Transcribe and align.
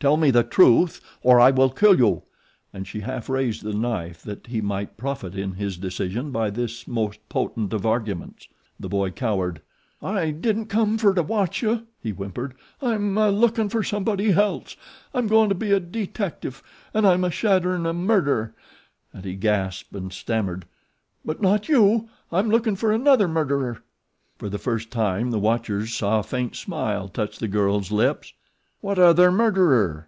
"Tell 0.00 0.16
me 0.16 0.30
the 0.30 0.44
truth, 0.44 1.00
or 1.24 1.40
I 1.40 1.50
kill 1.50 1.98
you," 1.98 2.22
and 2.72 2.86
she 2.86 3.00
half 3.00 3.28
raised 3.28 3.64
the 3.64 3.72
knife 3.74 4.22
that 4.22 4.46
he 4.46 4.60
might 4.60 4.96
profit 4.96 5.34
in 5.34 5.50
his 5.54 5.76
decision 5.76 6.30
by 6.30 6.50
this 6.50 6.86
most 6.86 7.18
potent 7.28 7.72
of 7.72 7.84
arguments. 7.84 8.46
The 8.78 8.88
boy 8.88 9.10
cowered. 9.10 9.60
"I 10.00 10.30
didn't 10.30 10.66
come 10.66 10.98
fer 10.98 11.14
to 11.14 11.24
watch 11.24 11.62
you," 11.62 11.84
he 12.00 12.10
whimpered. 12.10 12.54
"I'm 12.80 13.16
lookin' 13.16 13.68
for 13.68 13.82
somebody 13.82 14.30
else. 14.30 14.76
I'm 15.12 15.26
goin' 15.26 15.48
to 15.48 15.56
be 15.56 15.72
a 15.72 15.80
dee 15.80 16.06
tectiff, 16.06 16.62
an' 16.94 17.04
I'm 17.04 17.28
shadderin' 17.28 17.84
a 17.84 17.92
murderer;" 17.92 18.54
and 19.12 19.24
he 19.24 19.34
gasped 19.34 19.92
and 19.96 20.12
stammered: 20.12 20.64
"But 21.24 21.42
not 21.42 21.68
you. 21.68 22.08
I'm 22.30 22.48
lookin' 22.50 22.76
for 22.76 22.92
another 22.92 23.26
murderer." 23.26 23.82
For 24.38 24.48
the 24.48 24.58
first 24.58 24.92
time 24.92 25.32
the 25.32 25.40
watchers 25.40 25.92
saw 25.92 26.20
a 26.20 26.22
faint 26.22 26.54
smile 26.54 27.08
touch 27.08 27.40
the 27.40 27.48
girl's 27.48 27.90
lips. 27.90 28.32
"What 28.80 28.96
other 28.96 29.32
murderer?" 29.32 29.96